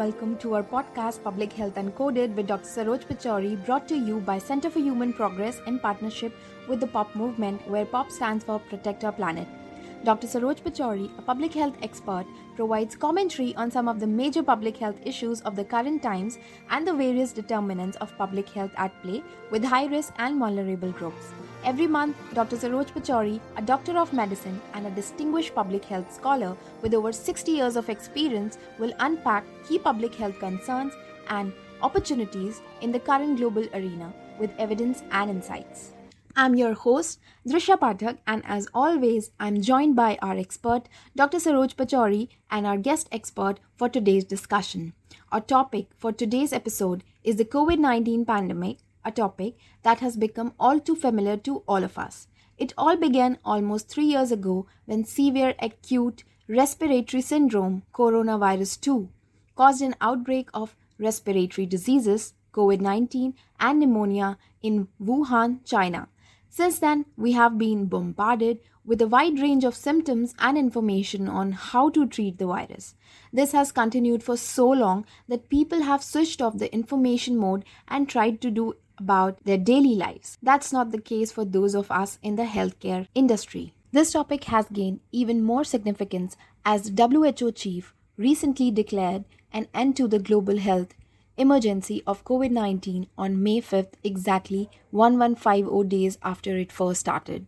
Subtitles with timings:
[0.00, 2.68] welcome to our podcast Public Health Uncoded with Dr.
[2.68, 6.32] Saroj Pachauri, brought to you by Center for Human Progress in partnership
[6.68, 9.59] with the POP movement, where POP stands for Protect Our Planet.
[10.02, 10.26] Dr.
[10.26, 12.24] Saroj Pachauri, a public health expert,
[12.56, 16.38] provides commentary on some of the major public health issues of the current times
[16.70, 21.32] and the various determinants of public health at play with high risk and vulnerable groups.
[21.64, 22.56] Every month, Dr.
[22.56, 27.52] Saroj Pachauri, a doctor of medicine and a distinguished public health scholar with over 60
[27.52, 30.94] years of experience, will unpack key public health concerns
[31.28, 35.92] and opportunities in the current global arena with evidence and insights.
[36.40, 41.36] I'm your host, Drisha Pathak, and as always, I'm joined by our expert, Dr.
[41.36, 44.94] Saroj Pachauri, and our guest expert for today's discussion.
[45.30, 50.54] Our topic for today's episode is the COVID 19 pandemic a topic that has become
[50.58, 52.26] all too familiar to all of us.
[52.56, 59.10] It all began almost three years ago when severe acute respiratory syndrome, coronavirus 2,
[59.56, 66.08] caused an outbreak of respiratory diseases, COVID 19, and pneumonia in Wuhan, China.
[66.52, 71.52] Since then, we have been bombarded with a wide range of symptoms and information on
[71.52, 72.96] how to treat the virus.
[73.32, 78.08] This has continued for so long that people have switched off the information mode and
[78.08, 80.38] tried to do about their daily lives.
[80.42, 83.72] That's not the case for those of us in the healthcare industry.
[83.92, 90.08] This topic has gained even more significance as WHO chief recently declared an end to
[90.08, 90.94] the global health
[91.40, 97.46] emergency of COVID 19 on May 5th, exactly 1150 days after it first started.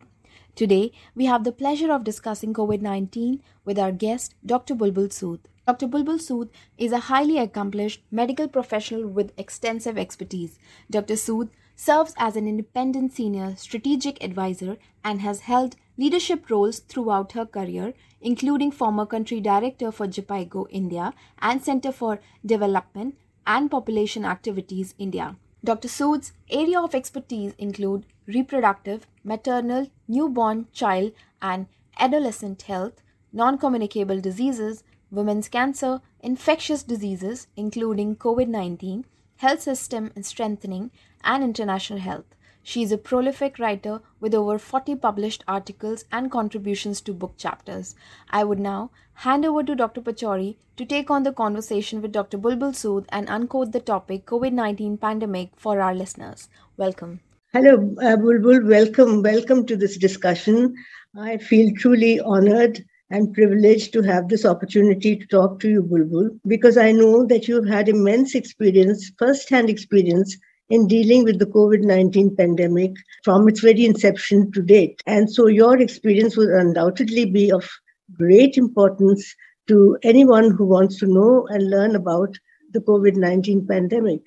[0.54, 4.74] Today, we have the pleasure of discussing COVID 19 with our guest, Dr.
[4.74, 5.40] Bulbul Sood.
[5.66, 5.86] Dr.
[5.88, 6.48] Bulbul Sood
[6.78, 10.58] is a highly accomplished medical professional with extensive expertise.
[10.90, 11.14] Dr.
[11.14, 17.44] Sood serves as an independent senior strategic advisor and has held leadership roles throughout her
[17.44, 17.92] career,
[18.22, 23.16] including former country director for Jhpiego India and Center for Development
[23.46, 25.36] and Population Activities India.
[25.64, 25.88] Dr.
[25.88, 31.66] Sood's area of expertise include reproductive, maternal, newborn, child, and
[31.98, 33.02] adolescent health,
[33.32, 39.04] non-communicable diseases, women's cancer, infectious diseases, including COVID 19,
[39.36, 40.90] health system strengthening,
[41.22, 42.34] and international health.
[42.64, 47.96] She is a prolific writer with over 40 published articles and contributions to book chapters.
[48.30, 50.00] I would now hand over to Dr.
[50.00, 52.38] Pachauri to take on the conversation with Dr.
[52.38, 56.48] Bulbul Sood and uncode the topic COVID 19 pandemic for our listeners.
[56.76, 57.18] Welcome.
[57.52, 58.64] Hello, uh, Bulbul.
[58.68, 59.22] Welcome.
[59.22, 60.76] Welcome to this discussion.
[61.18, 66.30] I feel truly honored and privileged to have this opportunity to talk to you, Bulbul,
[66.46, 70.38] because I know that you've had immense experience, first-hand experience
[70.72, 72.92] in dealing with the COVID 19 pandemic
[73.24, 75.02] from its very inception to date.
[75.04, 77.68] And so your experience will undoubtedly be of
[78.14, 79.36] great importance
[79.68, 82.38] to anyone who wants to know and learn about
[82.72, 84.22] the COVID 19 pandemic.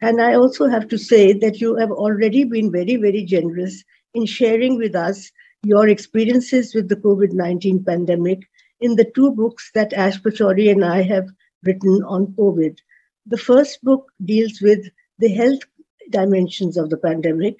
[0.00, 3.82] And I also have to say that you have already been very, very generous
[4.14, 5.32] in sharing with us
[5.64, 8.48] your experiences with the COVID 19 pandemic
[8.80, 11.26] in the two books that Ash Pachauri and I have
[11.64, 12.78] written on COVID.
[13.26, 14.88] The first book deals with
[15.18, 15.64] the health
[16.10, 17.56] dimensions of the pandemic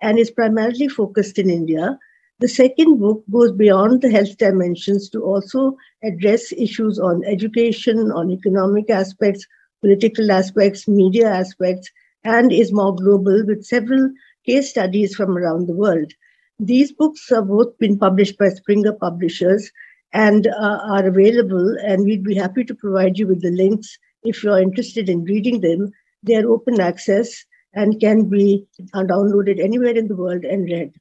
[0.00, 1.98] and is primarily focused in India.
[2.40, 8.30] The second book goes beyond the health dimensions to also address issues on education, on
[8.30, 9.46] economic aspects,
[9.80, 11.90] political aspects, media aspects,
[12.24, 14.10] and is more global with several
[14.44, 16.12] case studies from around the world.
[16.58, 19.70] These books have both been published by Springer Publishers
[20.12, 24.42] and uh, are available, and we'd be happy to provide you with the links if
[24.42, 25.92] you're interested in reading them.
[26.22, 30.92] They're open access and can be uh, downloaded anywhere in the world and read.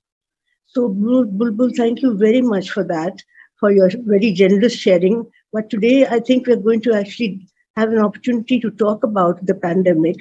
[0.68, 3.22] So, Bulbul, thank you very much for that,
[3.60, 5.30] for your very generous sharing.
[5.52, 9.56] But today, I think we're going to actually have an opportunity to talk about the
[9.56, 10.18] pandemic,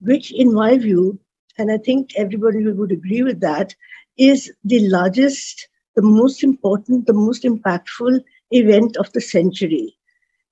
[0.00, 1.18] which, in my view,
[1.58, 3.74] and I think everybody would agree with that,
[4.18, 8.20] is the largest, the most important, the most impactful
[8.50, 9.96] event of the century.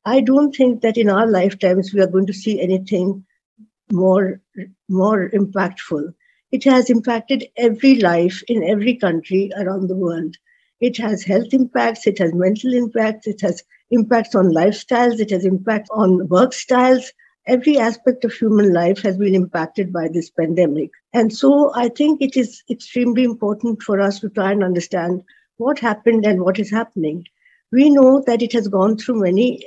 [0.04, 3.24] I don't think that in our lifetimes we are going to see anything
[3.92, 4.40] more,
[4.88, 6.14] more impactful.
[6.52, 10.36] It has impacted every life in every country around the world.
[10.80, 15.44] It has health impacts, it has mental impacts, it has impacts on lifestyles, it has
[15.44, 17.12] impacts on work styles,
[17.46, 20.90] every aspect of human life has been impacted by this pandemic.
[21.12, 25.22] And so I think it is extremely important for us to try and understand
[25.56, 27.24] what happened and what is happening.
[27.72, 29.66] We know that it has gone through many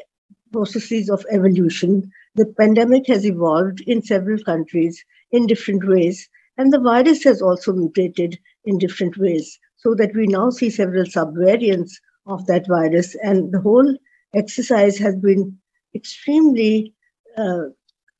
[0.51, 6.27] processes of evolution the pandemic has evolved in several countries in different ways,
[6.57, 11.03] and the virus has also mutated in different ways, so that we now see several
[11.03, 11.91] subvariants
[12.25, 13.97] of that virus, and the whole
[14.33, 15.57] exercise has been
[15.93, 16.93] extremely,
[17.37, 17.65] uh,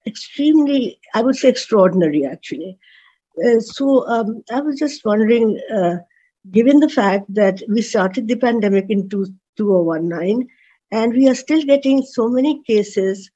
[0.05, 2.77] extremely, I would say, extraordinary actually.
[3.43, 5.95] Uh, so um, I was just wondering, uh,
[6.51, 9.25] given the fact that we started the pandemic in two,
[9.57, 10.47] 2019,
[10.91, 13.31] and we are still getting so many cases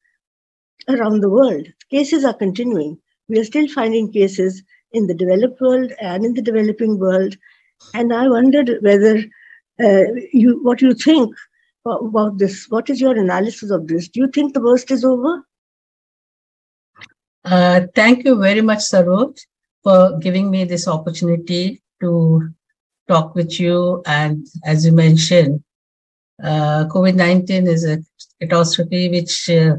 [0.88, 1.68] around the world.
[1.89, 2.97] Cases are continuing.
[3.27, 7.35] We are still finding cases in the developed world and in the developing world.
[7.94, 9.18] And I wondered whether
[9.79, 11.35] uh, you, what you think
[11.85, 12.65] about this.
[12.69, 14.07] What is your analysis of this?
[14.07, 15.44] Do you think the worst is over?
[17.45, 19.39] Uh, thank you very much, Saroj,
[19.83, 22.50] for giving me this opportunity to
[23.07, 24.03] talk with you.
[24.06, 25.63] And as you mentioned,
[26.44, 28.00] uh, COVID 19 is a
[28.39, 29.77] catastrophe which uh,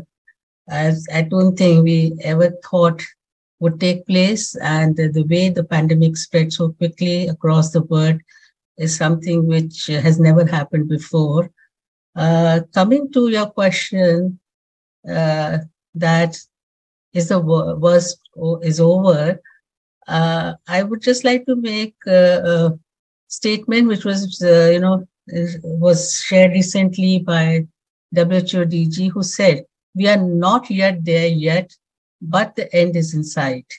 [0.69, 3.03] as I don't think we ever thought
[3.61, 4.55] would take place.
[4.57, 8.21] And the way the pandemic spread so quickly across the world
[8.77, 11.51] is something which has never happened before.
[12.15, 14.39] Uh, coming to your question,
[15.09, 15.59] uh,
[15.95, 16.39] that
[17.13, 18.19] is the worst
[18.63, 19.41] is over.
[20.07, 22.79] Uh, I would just like to make a, a
[23.29, 25.07] statement which was, uh, you know,
[25.63, 27.67] was shared recently by
[28.15, 29.65] WHO DG, who said
[29.95, 31.75] we are not yet there yet,
[32.21, 33.73] but the end is in sight.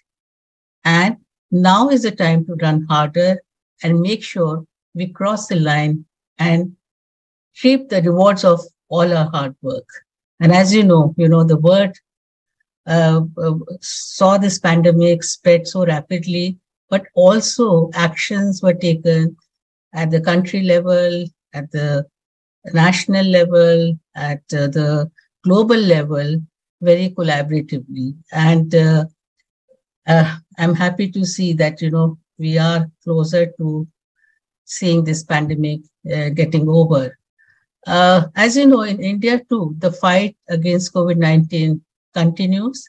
[0.84, 1.18] And
[1.52, 3.42] now is the time to run harder
[3.84, 6.06] and make sure we cross the line
[6.38, 6.76] and
[7.64, 9.88] reap the rewards of all our hard work.
[10.40, 11.96] And as you know, you know, the world
[12.88, 16.58] uh, uh, saw this pandemic spread so rapidly,
[16.90, 19.36] but also actions were taken
[19.94, 22.06] at the country level, at the
[22.74, 25.12] national level, at uh, the
[25.50, 26.30] global level
[26.82, 28.08] very collaboratively.
[28.32, 29.06] And uh,
[30.08, 33.88] uh, I'm happy to see that, you know, we are closer to
[34.66, 35.82] seeing this pandemic
[36.14, 37.18] uh, getting over.
[37.88, 41.82] Uh, as you know, in India too, the fight against COVID-19
[42.14, 42.88] continues,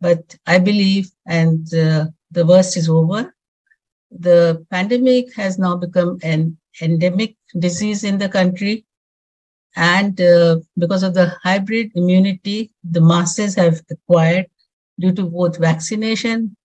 [0.00, 3.34] but I believe, and uh, the worst is over.
[4.10, 8.84] The pandemic has now become an endemic disease in the country
[9.76, 14.46] and uh, because of the hybrid immunity the masses have acquired
[14.98, 16.56] due to both vaccination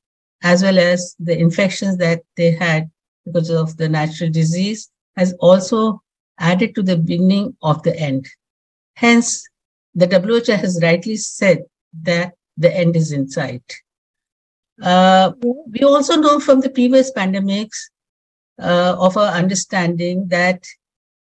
[0.44, 2.90] as well as the infections that they had
[3.26, 6.02] because of the natural disease has also
[6.40, 8.28] added to the beginning of the end.
[8.96, 9.46] Hence,
[9.96, 11.64] the WHO has rightly said
[12.04, 13.76] that the end is in sight.
[14.82, 17.90] Uh, we also know from the previous pandemics
[18.62, 20.64] uh, of our understanding that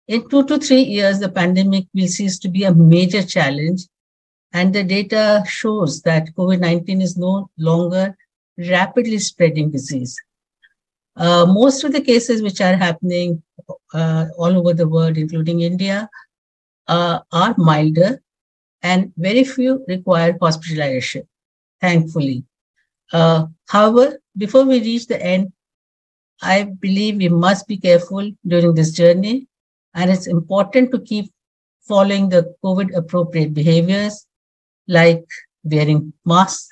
[0.08, 3.82] in two to three years, the pandemic will cease to be a major challenge.
[4.52, 8.16] And the data shows that COVID 19 is no longer
[8.56, 10.16] rapidly spreading disease.
[11.16, 13.42] Uh, most of the cases which are happening
[13.92, 16.08] uh, all over the world, including India,
[16.88, 18.22] uh, are milder
[18.82, 21.26] and very few require hospitalization,
[21.80, 22.44] thankfully.
[23.12, 25.52] Uh, however, before we reach the end,
[26.40, 29.48] I believe we must be careful during this journey
[29.96, 31.32] and it's important to keep
[31.80, 34.26] following the COVID appropriate behaviors
[34.86, 35.24] like
[35.64, 36.68] wearing masks,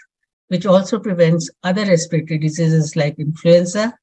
[0.49, 3.95] which also prevents other respiratory diseases like influenza.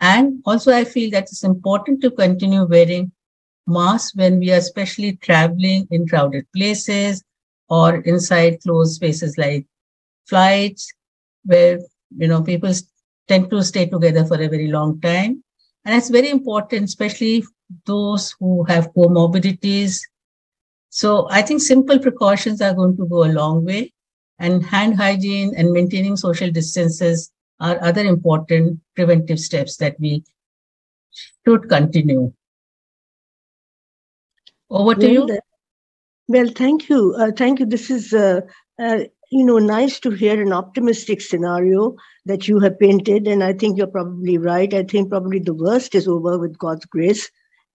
[0.00, 3.10] And also, I feel that it's important to continue wearing
[3.66, 7.24] masks when we are especially traveling in crowded places
[7.68, 9.66] or inside closed spaces like
[10.26, 10.92] flights,
[11.44, 11.80] where
[12.16, 12.72] you know people
[13.26, 15.42] tend to stay together for a very long time.
[15.84, 17.44] And it's very important, especially
[17.86, 20.00] those who have comorbidities.
[20.90, 23.92] So I think simple precautions are going to go a long way.
[24.38, 30.22] And hand hygiene and maintaining social distances are other important preventive steps that we
[31.44, 32.32] should continue.
[34.70, 35.40] Over to well, you.
[36.28, 37.14] Well, thank you.
[37.18, 37.66] Uh, thank you.
[37.66, 38.42] This is, uh,
[38.78, 38.98] uh,
[39.32, 41.96] you know, nice to hear an optimistic scenario
[42.26, 43.26] that you have painted.
[43.26, 44.72] And I think you're probably right.
[44.72, 47.28] I think probably the worst is over with God's grace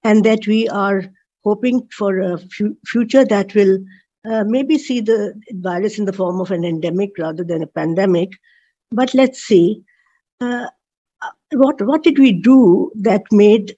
[0.03, 1.03] and that we are
[1.43, 3.79] hoping for a f- future that will
[4.25, 8.31] uh, maybe see the virus in the form of an endemic rather than a pandemic.
[8.91, 9.83] But let's see.
[10.39, 10.67] Uh,
[11.51, 13.75] what, what did we do that made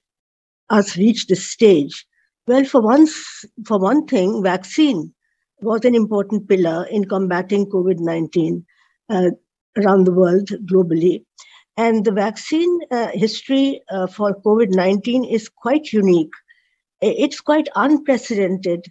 [0.70, 2.06] us reach this stage?
[2.46, 5.12] Well, for once, for one thing, vaccine
[5.60, 8.64] was an important pillar in combating COVID 19
[9.08, 9.30] uh,
[9.76, 11.24] around the world globally.
[11.76, 16.32] And the vaccine uh, history uh, for COVID 19 is quite unique.
[17.02, 18.86] It's quite unprecedented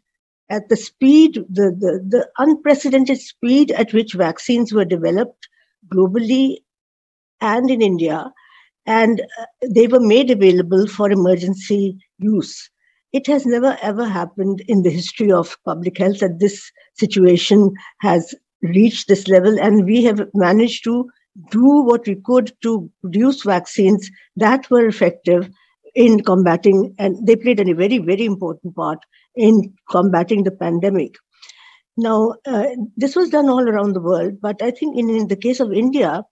[0.49, 5.47] at the speed, the, the, the unprecedented speed at which vaccines were developed
[5.91, 6.57] globally
[7.41, 8.31] and in India,
[8.85, 12.69] and uh, they were made available for emergency use.
[13.11, 18.35] It has never ever happened in the history of public health that this situation has
[18.61, 21.09] reached this level, and we have managed to
[21.51, 25.49] do what we could to produce vaccines that were effective
[25.93, 28.99] in combating, and they played a very, very important part
[29.35, 31.15] in combating the pandemic.
[31.97, 35.37] Now, uh, this was done all around the world, but I think in, in the
[35.37, 36.23] case of India,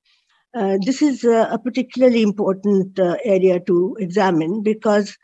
[0.53, 5.17] uh, this is a, a particularly important uh, area to examine because,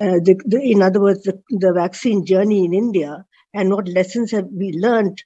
[0.00, 4.30] uh, the, the, in other words, the, the vaccine journey in India and what lessons
[4.30, 5.22] have we learned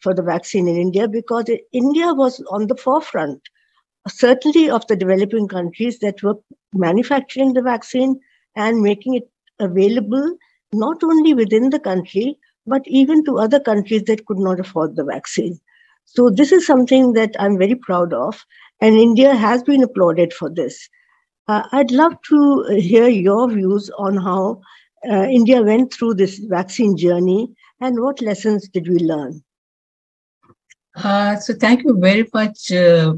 [0.00, 3.40] for the vaccine in India because India was on the forefront,
[4.08, 6.36] certainly of the developing countries that were
[6.74, 8.18] manufacturing the vaccine
[8.56, 10.36] and making it available
[10.72, 15.04] not only within the country, but even to other countries that could not afford the
[15.04, 15.58] vaccine.
[16.04, 18.44] So, this is something that I'm very proud of,
[18.80, 20.88] and India has been applauded for this.
[21.48, 24.60] Uh, I'd love to hear your views on how
[25.10, 29.42] uh, India went through this vaccine journey and what lessons did we learn?
[30.94, 33.14] Uh, so thank you very much, uh,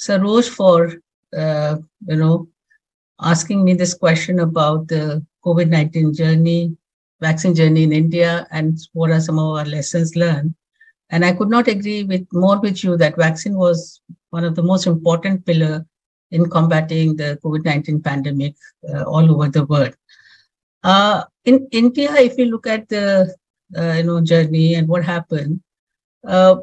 [0.00, 0.94] Saroj, for
[1.36, 1.76] uh,
[2.08, 2.48] you know
[3.20, 6.76] asking me this question about the COVID nineteen journey,
[7.20, 10.54] vaccine journey in India, and what are some of our lessons learned.
[11.10, 14.62] And I could not agree with more with you that vaccine was one of the
[14.62, 15.86] most important pillar
[16.30, 18.54] in combating the COVID nineteen pandemic
[18.92, 19.94] uh, all over the world.
[20.82, 23.32] Uh, in India, if you look at the
[23.76, 25.60] uh, you know journey and what happened,
[26.26, 26.56] uh,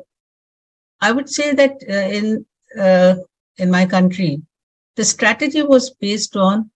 [1.02, 2.46] I would say that uh, in
[2.80, 3.16] uh,
[3.58, 4.42] in my country,
[4.96, 6.70] the strategy was based on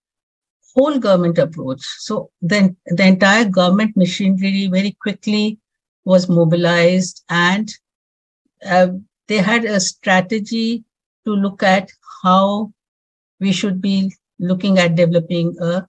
[0.74, 1.80] whole government approach.
[1.98, 5.58] So then the entire government machinery very quickly
[6.04, 7.72] was mobilized, and
[8.64, 8.88] uh,
[9.28, 10.84] they had a strategy
[11.24, 11.90] to look at
[12.22, 12.72] how
[13.40, 15.86] we should be looking at developing a,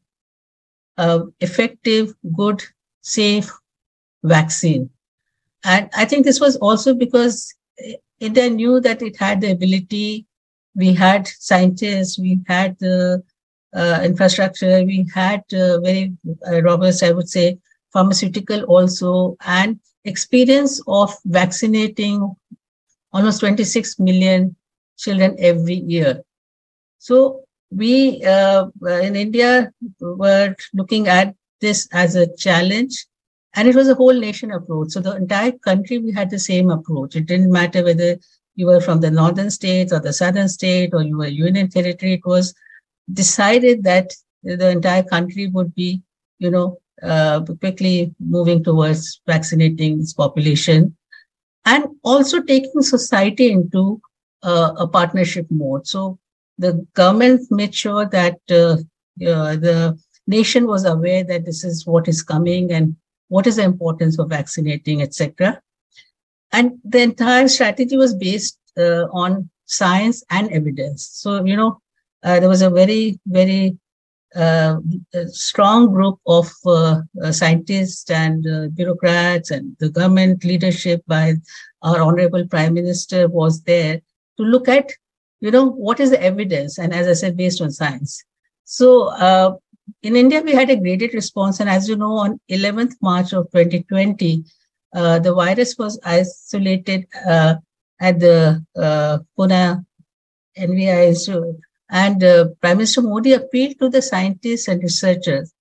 [0.98, 2.64] a effective, good,
[3.02, 3.52] safe
[4.24, 4.90] vaccine.
[5.64, 7.54] And I think this was also because
[8.24, 10.26] India knew that it had the ability.
[10.76, 13.24] We had scientists, we had the
[13.76, 16.14] uh, infrastructure, we had uh, very
[16.48, 17.58] uh, robust, I would say,
[17.92, 22.36] pharmaceutical also, and experience of vaccinating
[23.14, 24.56] almost 26 million
[24.98, 26.24] children every year.
[27.00, 28.68] So we uh,
[29.08, 33.06] in India were looking at this as a challenge
[33.56, 34.92] and it was a whole nation approach.
[34.92, 37.16] So the entire country, we had the same approach.
[37.16, 38.18] It didn't matter whether
[38.56, 42.14] you were from the northern states or the southern state or you were union territory.
[42.14, 42.54] It was
[43.12, 46.02] decided that the entire country would be,
[46.40, 50.96] you know, uh, quickly moving towards vaccinating its population
[51.66, 54.02] and also taking society into
[54.44, 55.88] uh, a partnership mode.
[55.88, 56.20] So
[56.58, 58.78] the government made sure that uh,
[59.28, 62.96] uh the nation was aware that this is what is coming and
[63.34, 65.60] what is the importance of vaccinating, etc.
[66.52, 71.10] And the entire strategy was based uh, on science and evidence.
[71.14, 71.80] So, you know,
[72.22, 73.76] uh, there was a very, very
[74.36, 74.78] uh,
[75.32, 81.34] strong group of uh, uh, scientists and uh, bureaucrats and the government leadership by
[81.82, 84.00] our honorable prime minister was there
[84.38, 84.92] to look at,
[85.40, 86.78] you know, what is the evidence?
[86.78, 88.24] And as I said, based on science.
[88.64, 89.60] So
[90.02, 91.60] in India, we had a graded response.
[91.60, 94.44] And as you know, on 11th March of 2020,
[94.96, 97.56] uh, the virus was isolated uh,
[98.00, 99.86] at the uh, Pune
[100.58, 101.56] NIV
[101.90, 105.54] And uh, Prime Minister Modi appealed to the scientists and researchers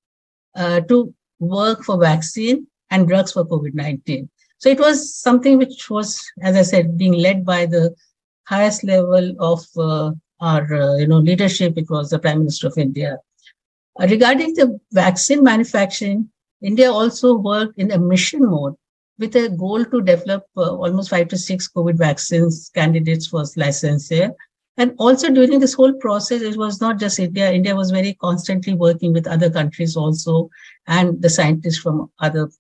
[0.55, 4.29] uh, to work for vaccine and drugs for COVID-19.
[4.59, 7.95] So it was something which was, as I said, being led by the
[8.45, 11.77] highest level of uh, our, uh, you know, leadership.
[11.77, 13.19] It was the Prime Minister of India.
[14.01, 16.31] Regarding the vaccine manufacturing,
[16.63, 18.75] India also worked in a mission mode
[19.19, 24.09] with a goal to develop uh, almost five to six COVID vaccines candidates for license
[24.09, 24.33] here.
[24.79, 27.53] And also during this whole process, it was not just India.
[27.53, 30.49] India was very constantly working with other countries also
[30.87, 32.51] and the scientists from other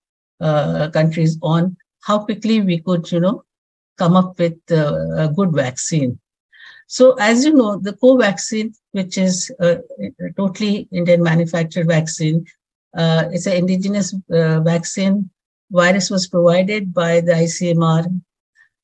[0.41, 3.45] uh, countries on how quickly we could, you know,
[3.97, 6.19] come up with uh, a good vaccine.
[6.93, 9.79] So, as you know, the Covaxin, which is a,
[10.21, 12.45] a totally Indian manufactured vaccine,
[12.95, 15.31] uh, it's an indigenous uh, vaccine.
[15.71, 18.21] Virus was provided by the ICMR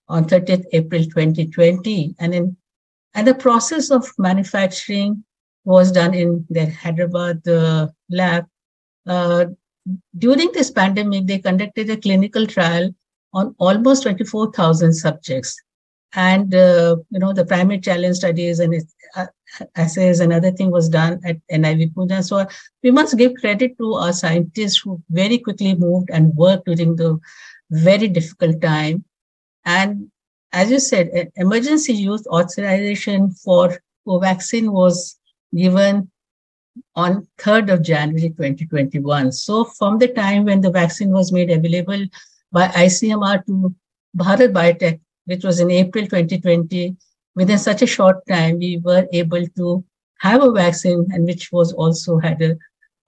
[0.09, 2.57] on 30th April 2020, and in
[3.15, 5.23] and the process of manufacturing
[5.65, 8.47] was done in their Hyderabad uh, lab.
[9.07, 9.45] Uh,
[10.17, 12.89] during this pandemic, they conducted a clinical trial
[13.35, 15.61] on almost 24,000 subjects.
[16.15, 18.75] And, uh, you know, the primary challenge studies and
[19.15, 19.27] uh,
[19.75, 22.25] assays and other thing was done at NIV Pune.
[22.25, 22.47] So
[22.83, 27.19] we must give credit to our scientists who very quickly moved and worked during the
[27.71, 29.05] very difficult time.
[29.65, 30.11] And
[30.53, 35.19] as you said, emergency use authorization for Covaxin was
[35.55, 36.11] given
[36.95, 39.33] on 3rd of January 2021.
[39.33, 42.07] So from the time when the vaccine was made available
[42.51, 43.75] by ICMR to
[44.17, 46.97] Bharat Biotech, which was in April 2020,
[47.35, 49.85] within such a short time, we were able to
[50.21, 52.57] have a vaccine and which was also had a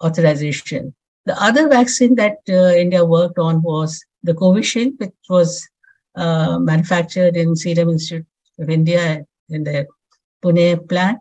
[0.05, 0.95] authorization.
[1.27, 5.67] The other vaccine that uh, India worked on was the Covishield, which was
[6.15, 8.27] uh, manufactured in Serum Institute
[8.59, 9.87] of India in the
[10.43, 11.19] Pune plant.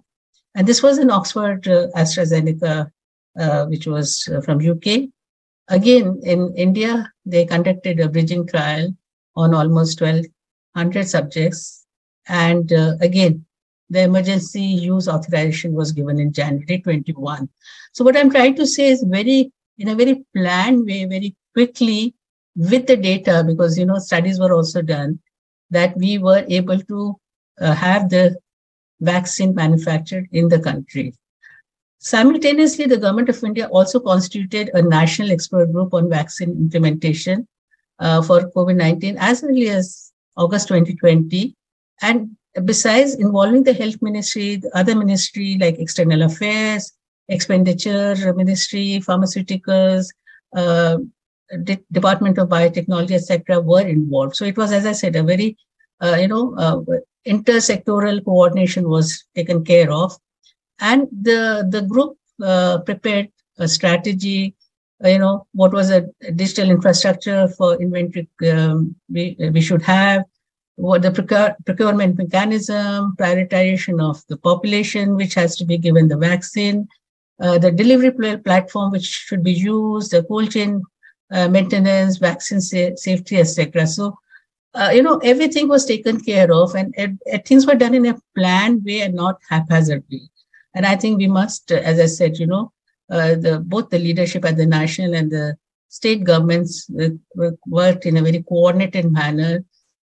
[0.56, 2.92] And this was in Oxford uh, AstraZeneca,
[3.40, 5.10] uh, which was uh, from UK.
[5.70, 8.94] Again, in India, they conducted a bridging trial
[9.36, 10.02] on almost
[10.74, 11.86] 1,200 subjects.
[12.28, 13.46] And uh, again,
[13.90, 17.50] the emergency use authorization was given in January 21.
[17.94, 22.14] So what I'm trying to say is very, in a very planned way, very quickly
[22.56, 25.20] with the data, because, you know, studies were also done
[25.72, 27.16] that we were able to
[27.62, 28.38] uh, have the
[29.02, 31.14] vaccine manufactured in the country.
[32.00, 37.48] Simultaneously, the government of India also constituted a national expert group on vaccine implementation
[38.00, 40.09] uh, for COVID-19 as early as
[40.40, 41.56] August 2020.
[42.02, 46.92] And besides involving the health ministry, the other ministry like external affairs,
[47.28, 50.08] expenditure ministry, pharmaceuticals,
[50.56, 50.98] uh,
[51.64, 54.36] De- Department of Biotechnology, etc., were involved.
[54.36, 55.58] So it was, as I said, a very,
[56.02, 56.82] uh, you know, uh,
[57.26, 60.16] intersectoral coordination was taken care of.
[60.80, 64.56] And the, the group uh, prepared a strategy,
[65.04, 70.24] uh, you know, what was a digital infrastructure for inventory um, we, we should have,
[70.80, 76.18] what the procure, procurement mechanism, prioritization of the population, which has to be given the
[76.18, 76.88] vaccine,
[77.42, 80.82] uh, the delivery pl- platform, which should be used, the cold chain
[81.32, 83.86] uh, maintenance, vaccine sa- safety, etc.
[83.88, 84.18] So
[84.74, 88.06] uh, you know, everything was taken care of and, and, and, things were done in
[88.06, 90.30] a planned way and not haphazardly.
[90.76, 92.72] And I think we must, as I said, you know,
[93.10, 97.10] uh, the both the leadership at the national and the state governments uh,
[97.66, 99.66] worked in a very coordinated manner,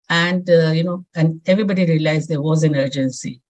[0.10, 3.42] and uh, you know, and everybody realized there was an urgency.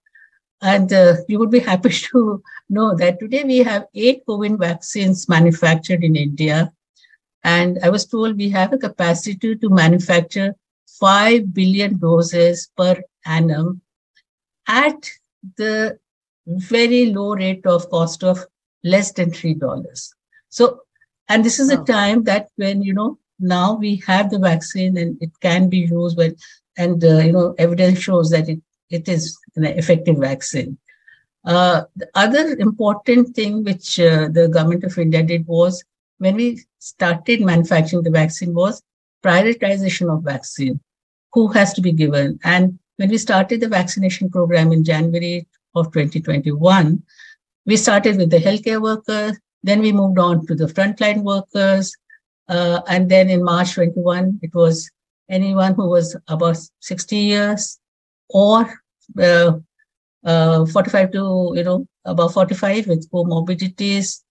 [0.60, 5.28] And uh, you would be happy to know that today we have eight COVID vaccines
[5.28, 6.72] manufactured in India,
[7.44, 10.54] and I was told we have a capacity to manufacture
[11.00, 13.80] 5 billion doses per annum
[14.66, 15.10] at
[15.56, 15.98] the
[16.46, 18.44] very low rate of cost of
[18.84, 20.14] less than $3.
[20.48, 20.80] So,
[21.28, 25.16] and this is a time that when, you know, now we have the vaccine and
[25.20, 26.36] it can be used when,
[26.76, 30.78] and, uh, you know, evidence shows that it, it is an effective vaccine.
[31.44, 35.82] Uh, the other important thing which uh, the government of India did was
[36.18, 38.82] when we started manufacturing the vaccine was
[39.24, 40.80] prioritization of vaccine
[41.32, 42.38] who has to be given.
[42.44, 47.02] And when we started the vaccination program in January of 2021,
[47.66, 51.94] we started with the healthcare workers, then we moved on to the frontline workers,
[52.48, 54.90] uh, and then in March 21, it was
[55.28, 57.78] anyone who was about 60 years
[58.30, 58.72] or
[59.20, 59.52] uh,
[60.24, 64.22] uh, 45 to, you know, about 45 with comorbidities.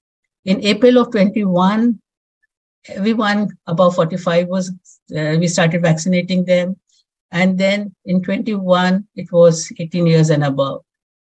[0.45, 1.99] In April of 21,
[2.89, 4.69] everyone above 45 was,
[5.15, 6.77] uh, we started vaccinating them.
[7.31, 10.83] And then in 21, it was 18 years and above.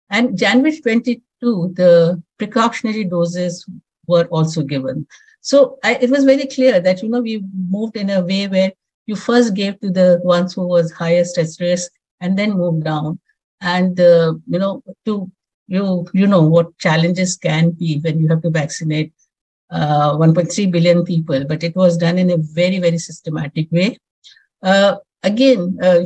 [0.10, 3.68] And January 22, the precautionary doses
[4.08, 5.06] were also given.
[5.42, 8.72] So I, it was very clear that, you know, we moved in a way where
[9.06, 13.20] you first gave to the ones who was highest at risk and then moved down.
[13.62, 15.32] And, uh, you know, to,
[15.68, 19.14] you, you know, what challenges can be when you have to vaccinate
[19.72, 23.98] uh, 1.3 billion people, but it was done in a very, very systematic way.
[24.64, 26.06] Uh, again, uh,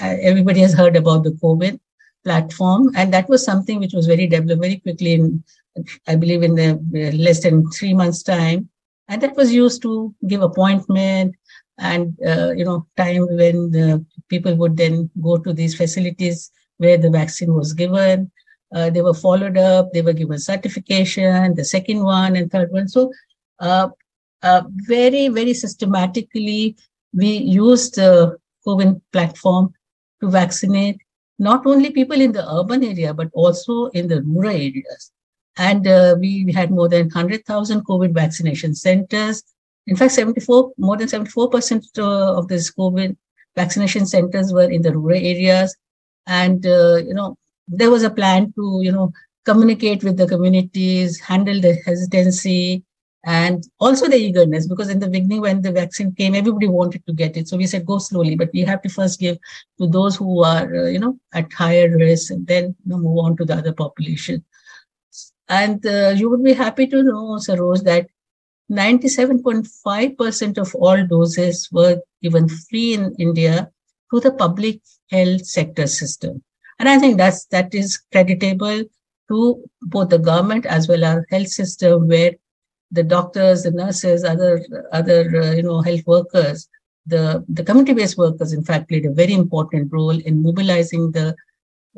[0.00, 1.78] everybody has heard about the CoWIN
[2.24, 5.44] platform, and that was something which was very developed very quickly in,
[6.06, 8.68] I believe, in the uh, less than three months' time,
[9.08, 11.34] and that was used to give appointment
[11.78, 16.98] and uh, you know time when the people would then go to these facilities where
[16.98, 18.30] the vaccine was given.
[18.74, 19.92] Uh, they were followed up.
[19.92, 22.88] They were given certification, the second one and third one.
[22.88, 23.12] So,
[23.58, 23.88] uh,
[24.42, 26.76] uh very very systematically
[27.12, 29.74] we used the CoWIN platform
[30.20, 30.98] to vaccinate
[31.38, 35.10] not only people in the urban area, but also in the rural areas.
[35.56, 39.42] And uh, we had more than 100,000 COVID vaccination centers.
[39.86, 43.16] In fact, 74, more than 74% uh, of these COVID
[43.56, 45.76] vaccination centers were in the rural areas.
[46.26, 47.36] And, uh, you know,
[47.66, 49.12] there was a plan to, you know,
[49.44, 52.84] communicate with the communities, handle the hesitancy,
[53.24, 57.12] and also the eagerness because in the beginning when the vaccine came everybody wanted to
[57.12, 59.36] get it so we said go slowly but we have to first give
[59.78, 63.18] to those who are uh, you know at higher risk and then you know, move
[63.18, 64.42] on to the other population
[65.50, 68.06] and uh, you would be happy to know Saroj that
[68.70, 73.68] 97.5% of all doses were given free in India
[74.08, 76.42] through the public health sector system.
[76.78, 78.84] And i think that's that is creditable
[79.30, 82.32] to both the government as well as health system where
[82.90, 86.68] the doctors, the nurses, other other uh, you know health workers,
[87.06, 91.36] the the community-based workers, in fact, played a very important role in mobilizing the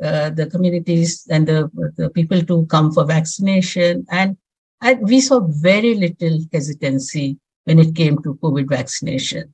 [0.01, 4.05] uh, the communities and the, the people to come for vaccination.
[4.09, 4.37] And,
[4.81, 9.53] and we saw very little hesitancy when it came to COVID vaccination.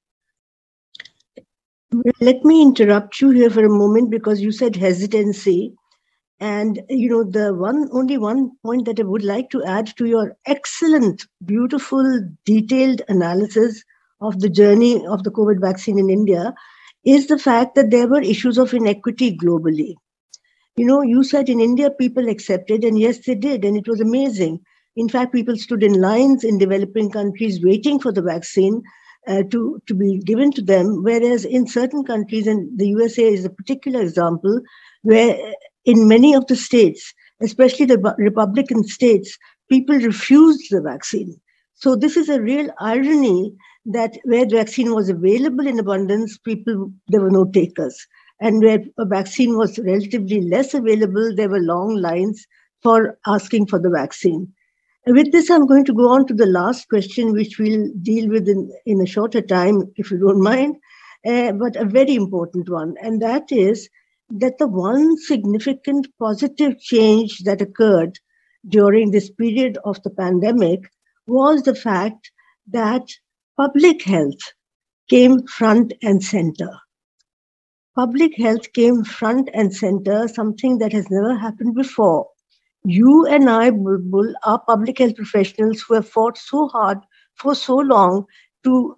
[2.22, 5.74] Let me interrupt you here for a moment because you said hesitancy.
[6.40, 10.06] And you know, the one only one point that I would like to add to
[10.06, 13.84] your excellent, beautiful, detailed analysis
[14.22, 16.54] of the journey of the COVID vaccine in India
[17.04, 19.96] is the fact that there were issues of inequity globally.
[20.80, 24.00] You know, you said in India people accepted, and yes, they did, and it was
[24.00, 24.62] amazing.
[24.96, 28.82] In fact, people stood in lines in developing countries waiting for the vaccine
[29.28, 31.04] uh, to, to be given to them.
[31.04, 34.62] Whereas in certain countries, and the USA is a particular example,
[35.02, 35.38] where
[35.84, 39.38] in many of the states, especially the Republican states,
[39.70, 41.36] people refused the vaccine.
[41.74, 43.54] So this is a real irony
[43.88, 47.98] that where the vaccine was available in abundance, people there were no takers,
[48.40, 52.46] and where a vaccine was relatively less available, there were long lines
[52.82, 54.54] for asking for the vaccine.
[55.06, 58.48] With this, I'm going to go on to the last question, which we'll deal with
[58.48, 60.76] in, in a shorter time, if you don't mind,
[61.26, 63.90] uh, but a very important one, and that is
[64.30, 68.20] that the one significant positive change that occurred
[68.68, 70.82] during this period of the pandemic
[71.28, 72.32] was the fact
[72.68, 73.08] that
[73.58, 74.54] public health
[75.10, 76.70] came front and center.
[77.96, 82.28] Public health came front and center, something that has never happened before.
[82.86, 87.00] You and I, Bulbul, are public health professionals who have fought so hard
[87.36, 88.26] for so long
[88.64, 88.98] to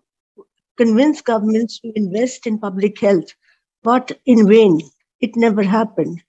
[0.77, 3.33] convince governments to invest in public health,
[3.83, 4.79] but in vain
[5.19, 6.21] it never happened.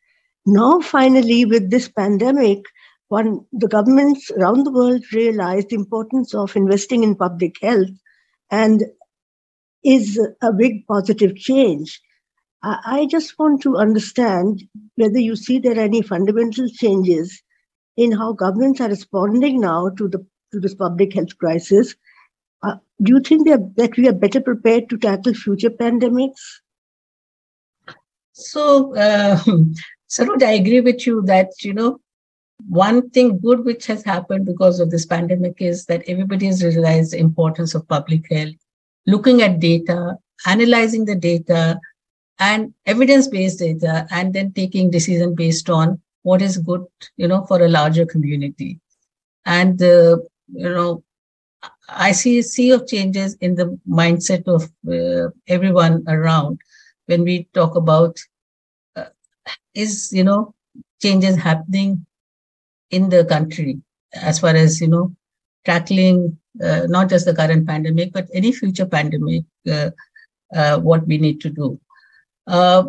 [0.47, 2.65] Now, finally, with this pandemic,
[3.09, 7.91] one, the governments around the world realize the importance of investing in public health
[8.51, 8.85] and
[9.85, 12.01] is a big positive change.
[12.63, 14.63] I just want to understand
[14.95, 17.43] whether you see there are any fundamental changes
[17.97, 21.97] in how governments are responding now to the to this public health crisis.
[22.63, 26.41] Uh, do you think that we are better prepared to tackle future pandemics?
[28.33, 29.39] So, uh,
[30.43, 31.99] I agree with you that, you know,
[32.69, 37.13] one thing good which has happened because of this pandemic is that everybody has realized
[37.13, 38.55] the importance of public health,
[39.07, 41.81] looking at data, analyzing the data
[42.49, 46.85] and evidence-based data, and then taking decision based on what is good,
[47.17, 48.81] you know, for a larger community.
[49.47, 50.17] And, uh,
[50.53, 51.05] you know,
[51.89, 54.63] I see a sea of changes in the mindset of
[54.97, 56.61] uh, everyone around
[57.07, 58.19] when we talk about
[58.97, 59.11] uh,
[59.75, 60.55] is you know
[61.01, 62.05] changes happening
[62.91, 63.81] in the country
[64.15, 65.15] as far as you know
[65.65, 69.45] tackling uh, not just the current pandemic but any future pandemic
[70.57, 71.69] uh what we need to do
[72.47, 72.85] uh,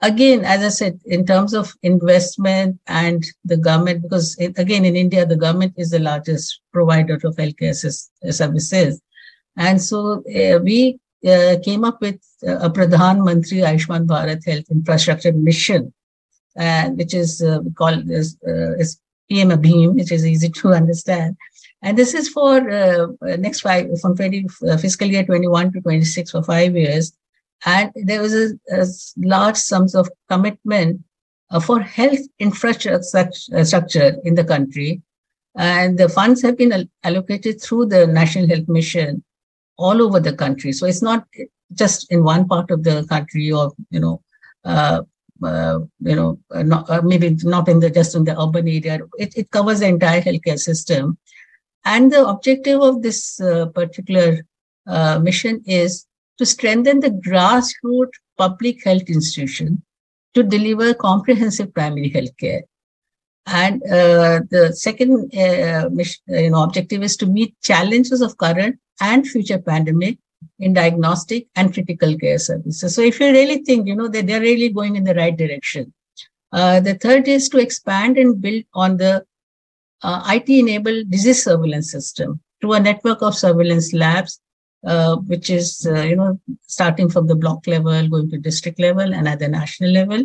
[0.00, 4.96] again as i said in terms of investment and the government because it, again in
[4.96, 7.74] india the government is the largest provider of healthcare
[8.30, 9.00] services
[9.56, 15.32] and so uh, we uh, came up with a Pradhan Mantri Ayushman Bharat Health Infrastructure
[15.32, 15.92] Mission,
[16.58, 21.36] uh, which is uh, called as uh, is PM ABHIM, which is easy to understand.
[21.82, 23.06] And this is for uh,
[23.38, 27.12] next five from 20 uh, fiscal year 21 to 26 for five years.
[27.64, 31.02] And there was a, a large sums of commitment
[31.50, 35.02] uh, for health infrastructure in the country.
[35.54, 39.22] And the funds have been allocated through the National Health Mission
[39.76, 40.72] all over the country.
[40.72, 41.26] So it's not
[41.74, 44.22] just in one part of the country or, you know,
[44.64, 45.02] uh,
[45.44, 49.00] uh, you know, uh, not, uh, maybe not in the just in the urban area.
[49.18, 51.18] It, it covers the entire healthcare system.
[51.84, 54.46] And the objective of this uh, particular
[54.86, 56.06] uh, mission is
[56.38, 59.82] to strengthen the grassroots public health institution
[60.34, 62.62] to deliver comprehensive primary health care.
[63.46, 68.78] And uh, the second uh, mission, you know, objective is to meet challenges of current
[69.00, 70.18] and future pandemic
[70.58, 72.94] in diagnostic and critical care services.
[72.94, 75.92] So if you really think, you know, that they're really going in the right direction.
[76.52, 79.24] Uh, the third is to expand and build on the
[80.02, 84.40] uh, IT-enabled disease surveillance system through a network of surveillance labs,
[84.84, 89.14] uh, which is, uh, you know, starting from the block level, going to district level
[89.14, 90.24] and at the national level,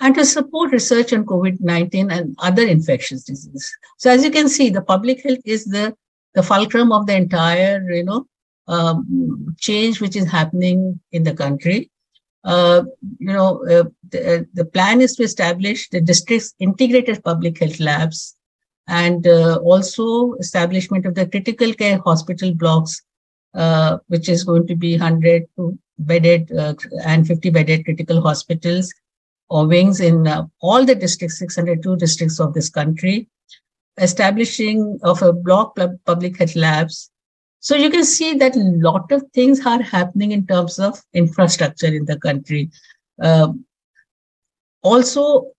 [0.00, 3.70] and to support research on COVID-19 and other infectious diseases.
[3.98, 5.94] So as you can see, the public health is the,
[6.34, 8.26] the fulcrum of the entire, you know,
[8.66, 11.90] um, change which is happening in the country.
[12.42, 12.84] Uh,
[13.18, 18.34] you know, uh, the, the, plan is to establish the district's integrated public health labs
[18.86, 23.02] and uh, also establishment of the critical care hospital blocks,
[23.54, 25.46] uh, which is going to be 100
[25.98, 28.92] bedded uh, and 50 bedded critical hospitals
[29.48, 33.28] or wings in uh, all the districts, 602 districts of this country,
[33.98, 37.10] establishing of a block public health labs
[37.60, 41.86] so you can see that a lot of things are happening in terms of infrastructure
[41.86, 42.70] in the country.
[43.20, 43.66] Um,
[44.82, 45.52] also,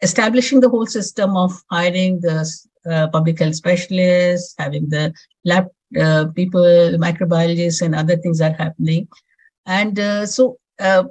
[0.00, 2.48] establishing the whole system of hiring the
[2.88, 5.12] uh, public health specialists, having the
[5.44, 5.66] lab
[5.98, 6.62] uh, people,
[6.98, 9.08] microbiologists, and other things are happening.
[9.66, 11.04] And uh, so uh,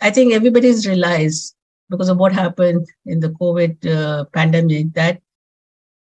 [0.00, 1.54] I think everybody's realized
[1.88, 5.20] because of what happened in the COVID uh, pandemic that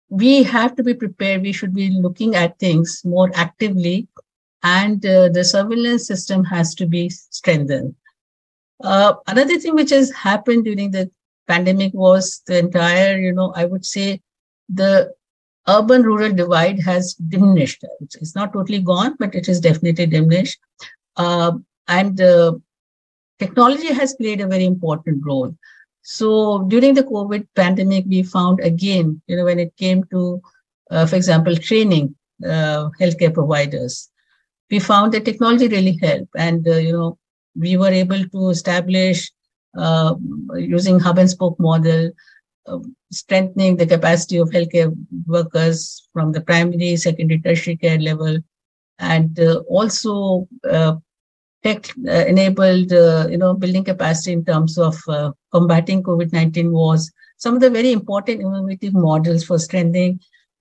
[0.09, 1.43] we have to be prepared.
[1.43, 4.09] We should be looking at things more actively,
[4.63, 7.95] and uh, the surveillance system has to be strengthened.
[8.83, 11.11] Another thing which has happened during the
[11.47, 14.21] pandemic was the entire, you know, I would say
[14.69, 15.13] the
[15.69, 17.85] urban rural divide has diminished.
[18.01, 20.59] It's not totally gone, but it is definitely diminished.
[21.17, 21.53] Uh,
[21.89, 22.53] and uh,
[23.39, 25.55] technology has played a very important role.
[26.03, 30.41] So during the COVID pandemic, we found again, you know, when it came to,
[30.91, 34.11] uh, for example, training uh, healthcare providers,
[34.71, 36.31] we found that technology really helped.
[36.37, 37.19] And, uh, you know,
[37.57, 39.31] we were able to establish
[39.77, 40.15] uh,
[40.55, 42.11] using hub and spoke model,
[43.11, 44.95] strengthening the capacity of healthcare
[45.27, 48.39] workers from the primary, secondary, tertiary care level,
[48.99, 50.49] and uh, also
[51.63, 57.13] tech uh, enabled uh, you know building capacity in terms of uh, combating covid-19 was
[57.37, 60.19] some of the very important innovative models for strengthening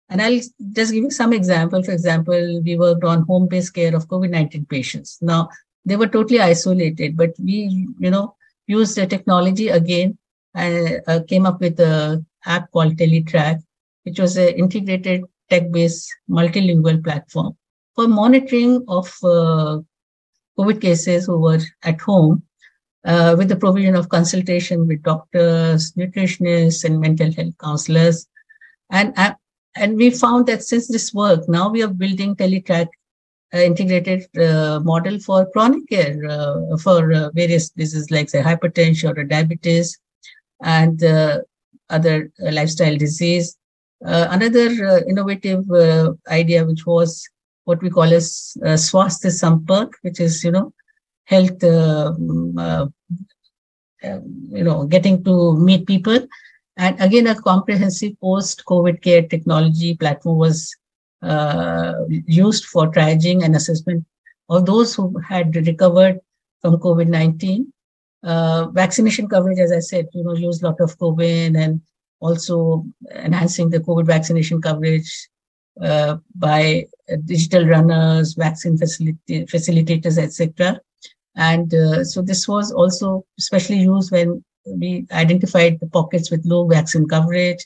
[0.10, 0.42] and i'll
[0.74, 1.84] just give you some example.
[1.84, 5.18] For example we worked on home based care of covid-19 patients.
[5.22, 5.50] Now
[5.86, 8.36] they were totally isolated but we you know
[8.68, 10.18] used the technology again
[10.56, 13.60] and uh, came up with an app called teletrack
[14.04, 17.56] which was an integrated tech based multilingual platform
[17.96, 19.80] for monitoring of uh,
[20.58, 22.44] COVID cases who were at home
[23.06, 28.28] uh, with the provision of consultation with doctors, nutritionists, and mental health counselors.
[28.90, 29.36] And, uh,
[29.76, 32.88] and we found that since this work, now we are building teletrack
[33.54, 39.18] uh, integrated uh, model for chronic care uh, for uh, various diseases like say hypertension
[39.18, 39.98] or diabetes
[40.62, 41.04] and
[41.90, 43.56] other lifestyle disease.
[44.02, 44.68] another
[45.12, 45.64] innovative
[46.28, 47.28] idea which was
[47.70, 50.74] what we call as uh, Swasthya Sampark, which is, you know,
[51.26, 52.14] health, uh,
[52.58, 52.88] uh,
[54.04, 54.20] uh,
[54.58, 56.20] you know, getting to meet people.
[56.78, 60.76] And again, a comprehensive post-COVID care technology platform was
[61.22, 61.94] uh,
[62.26, 64.04] used for triaging and assessment
[64.50, 66.20] of those who had recovered
[66.62, 67.68] from COVID-19.
[68.24, 71.82] Uh, vaccination coverage, as I said, you know, used a lot of COVID and
[72.20, 75.30] also enhancing the COVID vaccination coverage
[75.82, 76.86] uh, by
[77.26, 80.80] digital runners, vaccine facility, facilitators, etc.
[81.36, 86.68] And uh, so this was also especially used when we identified the pockets with low
[86.68, 87.66] vaccine coverage,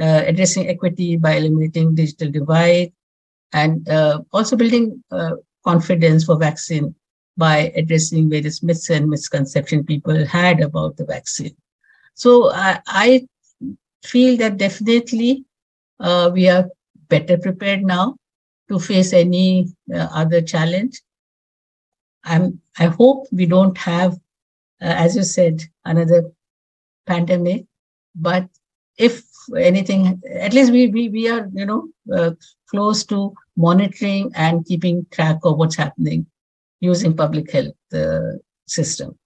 [0.00, 2.92] uh, addressing equity by eliminating digital divide,
[3.52, 6.94] and uh, also building uh, confidence for vaccine
[7.36, 11.56] by addressing various myths and misconceptions people had about the vaccine.
[12.14, 13.26] So I, I
[14.04, 15.44] feel that definitely
[15.98, 16.68] uh, we are
[17.08, 18.16] better prepared now
[18.68, 21.00] to face any uh, other challenge.
[22.24, 24.14] I'm, I hope we don't have,
[24.80, 26.30] uh, as you said, another
[27.06, 27.66] pandemic.
[28.14, 28.48] But
[28.96, 29.24] if
[29.56, 32.30] anything, at least we, we, we are, you know, uh,
[32.70, 36.26] close to monitoring and keeping track of what's happening
[36.84, 38.32] using public health uh,
[38.66, 39.18] system.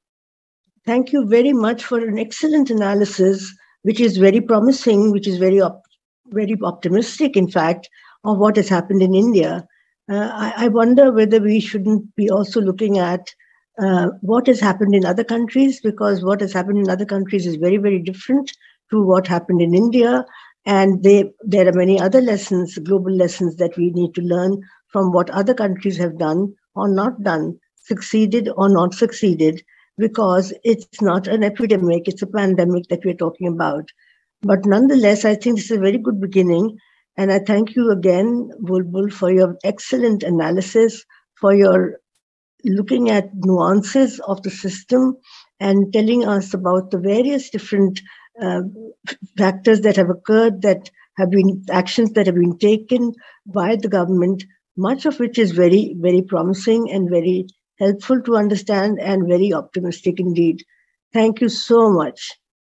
[0.87, 5.61] Thank you very much for an excellent analysis, which is very promising, which is very
[5.61, 5.83] op-
[6.29, 7.89] very optimistic, in fact,
[8.25, 9.67] of what has happened in India.
[10.11, 13.29] Uh, I, I, wonder whether we shouldn't be also looking at
[13.79, 17.57] uh, what has happened in other countries, because what has happened in other countries is
[17.57, 18.51] very, very different
[18.91, 20.25] to what happened in India.
[20.65, 25.13] And they, there are many other lessons, global lessons that we need to learn from
[25.13, 29.63] what other countries have done or not done, succeeded or not succeeded,
[29.97, 33.89] because it's not an epidemic, it's a pandemic that we're talking about.
[34.43, 36.79] But nonetheless, I think this is a very good beginning.
[37.17, 41.05] And I thank you again, Bulbul, for your excellent analysis,
[41.41, 41.99] for your
[42.65, 45.17] looking at nuances of the system
[45.61, 48.01] and telling us about the various different
[48.41, 48.63] uh,
[49.37, 53.13] factors that have occurred that have been actions that have been taken
[53.47, 54.45] by the government,
[54.79, 57.47] much of which is very, very promising and very
[57.79, 60.63] helpful to understand and very optimistic indeed.
[61.13, 62.31] Thank you so much.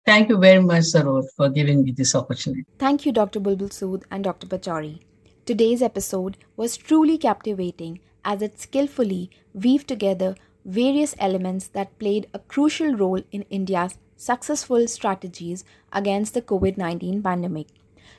[0.05, 2.65] Thank you very much, Saroj, for giving me this opportunity.
[2.79, 3.39] Thank you, Dr.
[3.39, 4.47] Bulbul Sood and Dr.
[4.47, 4.99] Pachauri.
[5.45, 10.35] Today's episode was truly captivating as it skillfully weaved together
[10.65, 17.21] various elements that played a crucial role in India's successful strategies against the COVID 19
[17.23, 17.67] pandemic.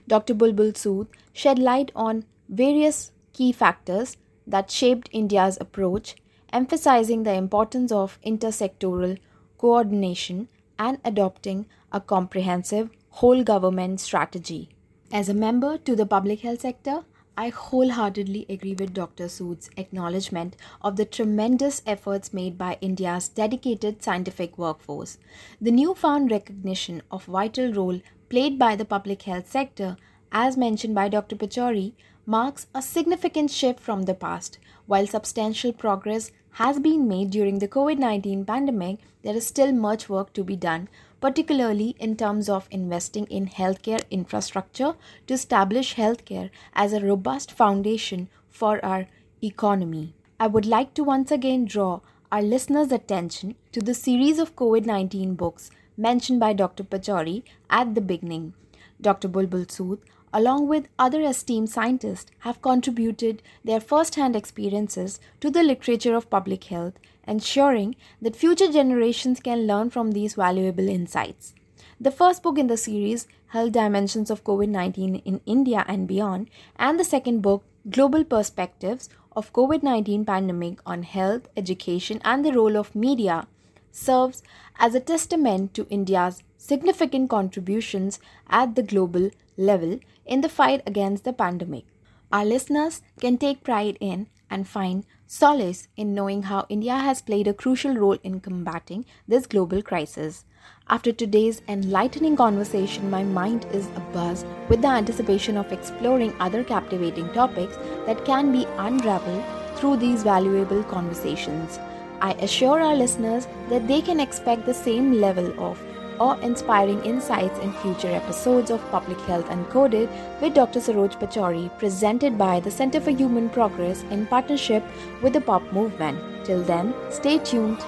[0.08, 0.34] Dr.
[0.34, 4.16] Bulbul Sood shed light on various key factors
[4.46, 6.16] that shaped India's approach,
[6.52, 9.18] emphasizing the importance of intersectoral
[9.58, 14.68] coordination and adopting a comprehensive whole government strategy.
[15.12, 17.04] As a member to the public health sector,
[17.36, 19.26] I wholeheartedly agree with Dr.
[19.26, 25.16] Sood's acknowledgement of the tremendous efforts made by India's dedicated scientific workforce.
[25.58, 29.96] The newfound recognition of vital role played by the public health sector,
[30.30, 31.36] as mentioned by Dr.
[31.36, 31.94] Pachauri,
[32.26, 34.58] marks a significant shift from the past.
[34.86, 40.08] While substantial progress has been made during the COVID 19 pandemic, there is still much
[40.08, 40.88] work to be done
[41.22, 44.94] particularly in terms of investing in healthcare infrastructure
[45.26, 49.06] to establish healthcare as a robust foundation for our
[49.42, 50.14] economy.
[50.40, 52.00] I would like to once again draw
[52.32, 56.82] our listeners' attention to the series of COVID 19 books mentioned by Dr.
[56.82, 58.54] Pachauri at the beginning.
[59.00, 59.28] Dr.
[59.28, 59.98] Bulbul Sood,
[60.32, 66.30] along with other esteemed scientists, have contributed their first hand experiences to the literature of
[66.30, 66.94] public health
[67.26, 71.54] ensuring that future generations can learn from these valuable insights.
[72.00, 76.48] The first book in the series, Health Dimensions of COVID 19 in India and Beyond,
[76.76, 82.52] and the second book, Global Perspectives of COVID 19 Pandemic on Health, Education, and the
[82.52, 83.46] Role of Media,
[83.92, 84.42] serves
[84.78, 88.18] as a testament to India's significant contributions
[88.48, 90.00] at the global level
[90.32, 91.84] in the fight against the pandemic.
[92.32, 97.48] Our listeners can take pride in and find solace in knowing how India has played
[97.48, 100.46] a crucial role in combating this global crisis.
[100.88, 107.30] After today's enlightening conversation, my mind is abuzz with the anticipation of exploring other captivating
[107.34, 109.44] topics that can be unraveled
[109.76, 111.78] through these valuable conversations.
[112.22, 115.78] I assure our listeners that they can expect the same level of
[116.20, 120.08] awe inspiring insights in future episodes of Public Health Uncoded
[120.40, 120.80] with Dr.
[120.80, 124.84] Saroj Pachauri, presented by the Center for Human Progress in partnership
[125.22, 126.18] with the POP movement.
[126.44, 127.78] Till then, stay tuned.